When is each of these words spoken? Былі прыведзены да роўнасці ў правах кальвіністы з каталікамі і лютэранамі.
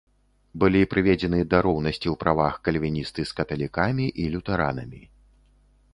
Былі 0.61 0.79
прыведзены 0.93 1.39
да 1.51 1.59
роўнасці 1.67 2.01
ў 2.01 2.15
правах 2.25 2.57
кальвіністы 2.69 3.21
з 3.33 3.39
каталікамі 3.41 4.07
і 4.25 4.29
лютэранамі. 4.37 5.01